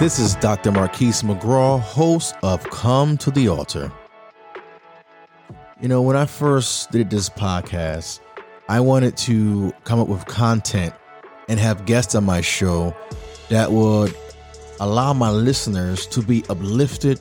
This 0.00 0.18
is 0.18 0.34
Dr. 0.34 0.72
Marquis 0.72 1.22
McGraw, 1.22 1.78
host 1.78 2.34
of 2.42 2.64
Come 2.64 3.16
to 3.18 3.30
the 3.30 3.46
Alter. 3.46 3.92
You 5.80 5.86
know, 5.86 6.02
when 6.02 6.16
I 6.16 6.26
first 6.26 6.90
did 6.90 7.10
this 7.10 7.28
podcast, 7.28 8.18
I 8.68 8.80
wanted 8.80 9.16
to 9.18 9.72
come 9.84 10.00
up 10.00 10.08
with 10.08 10.26
content 10.26 10.92
and 11.48 11.60
have 11.60 11.86
guests 11.86 12.16
on 12.16 12.24
my 12.24 12.40
show 12.40 12.92
that 13.50 13.70
would 13.70 14.12
allow 14.80 15.12
my 15.12 15.30
listeners 15.30 16.08
to 16.08 16.22
be 16.22 16.44
uplifted, 16.48 17.20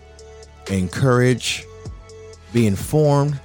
encouraged, 0.71 1.65
be 2.53 2.65
informed, 2.65 3.39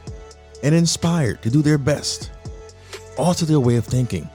and 0.62 0.74
inspired 0.74 1.42
to 1.42 1.50
do 1.50 1.60
their 1.60 1.78
best, 1.78 2.30
alter 3.18 3.44
their 3.44 3.60
way 3.60 3.76
of 3.76 3.84
thinking. 3.84 4.26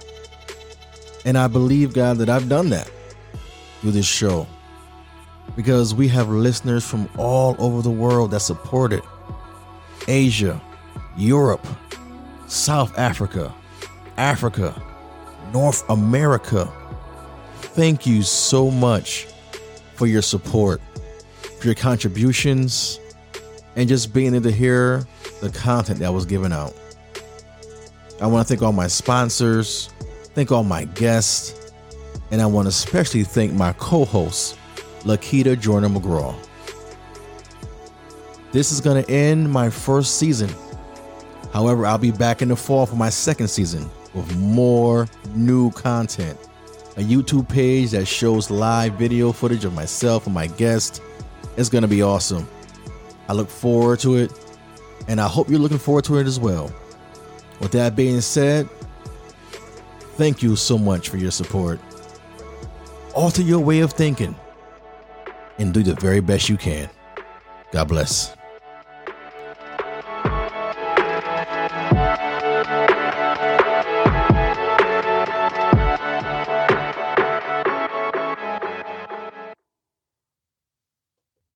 And 1.25 1.36
I 1.36 1.48
believe, 1.48 1.96
God, 1.96 2.20
that 2.20 2.30
I've 2.30 2.48
done 2.48 2.70
that 2.70 2.91
through 3.82 3.91
this 3.91 4.05
show 4.05 4.46
because 5.56 5.94
we 5.94 6.08
have 6.08 6.30
listeners 6.30 6.86
from 6.86 7.08
all 7.18 7.56
over 7.60 7.82
the 7.82 7.92
world 7.92 8.32
that 8.32 8.40
support 8.40 8.94
it 8.94 9.04
Asia, 10.08 10.62
Europe, 11.18 11.66
South 12.48 12.98
Africa, 12.98 13.54
Africa, 14.18 14.82
North 15.54 15.88
America. 15.90 16.72
Thank 17.62 18.06
you 18.06 18.24
so 18.24 18.70
much 18.70 19.28
for 19.96 20.08
your 20.08 20.22
support, 20.22 20.82
for 21.60 21.68
your 21.68 21.76
contributions, 21.76 23.00
and 23.76 23.88
just 23.88 24.14
being 24.14 24.36
able 24.36 24.44
to 24.44 24.52
hear 24.52 25.05
the 25.41 25.50
content 25.50 26.00
that 26.00 26.14
was 26.14 26.26
given 26.26 26.52
out. 26.52 26.74
I 28.22 28.28
want 28.28 28.48
to 28.48 28.54
thank 28.54 28.62
all 28.62 28.72
my 28.72 28.88
sponsors, 28.88 29.88
thank 30.36 30.52
all 30.52 30.64
my 30.64 30.86
guests, 30.86 31.72
and 32.32 32.41
I 32.41 32.46
want 32.46 32.66
to 32.66 32.70
especially 32.70 33.24
thank 33.24 33.54
my 33.54 33.74
co 33.74 34.05
host, 34.05 34.58
Lakita 35.03 35.59
Jordan 35.59 35.93
McGraw. 35.93 36.35
This 38.51 38.71
is 38.71 38.79
going 38.82 39.04
to 39.04 39.12
end 39.12 39.51
my 39.51 39.70
first 39.70 40.18
season. 40.18 40.49
However, 41.51 41.85
I'll 41.85 41.98
be 41.98 42.12
back 42.12 42.41
in 42.41 42.49
the 42.49 42.55
fall 42.55 42.85
for 42.85 42.95
my 42.95 43.10
second 43.10 43.48
season 43.48 43.90
with 44.13 44.35
more 44.37 45.07
new 45.35 45.71
content. 45.71 46.37
A 46.98 47.01
YouTube 47.01 47.49
page 47.49 47.91
that 47.91 48.05
shows 48.05 48.49
live 48.51 48.93
video 48.93 49.32
footage 49.32 49.65
of 49.65 49.73
myself 49.73 50.26
and 50.26 50.35
my 50.35 50.48
guest. 50.48 51.01
It's 51.57 51.70
going 51.70 51.82
to 51.82 51.88
be 51.88 52.01
awesome. 52.01 52.48
I 53.27 53.34
look 53.34 53.49
forward 53.49 53.99
to 54.01 54.15
it, 54.15 54.32
and 55.07 55.20
I 55.20 55.27
hope 55.27 55.49
you're 55.49 55.60
looking 55.60 55.79
forward 55.79 56.05
to 56.05 56.17
it 56.20 56.27
as 56.27 56.40
well. 56.40 56.71
With 57.60 57.71
that 57.71 57.95
being 57.95 58.21
said, 58.21 58.70
thank 60.15 60.43
you 60.43 60.55
so 60.55 60.77
much 60.77 61.10
for 61.10 61.17
your 61.17 61.32
support. 61.32 61.79
Alter 63.15 63.41
your 63.41 63.60
way 63.60 63.79
of 63.79 63.93
thinking 63.93 64.35
and 65.57 65.73
do 65.73 65.84
the 65.84 65.96
very 65.96 66.19
best 66.19 66.50
you 66.50 66.57
can. 66.57 66.90
God 67.72 67.88
bless. 67.88 68.35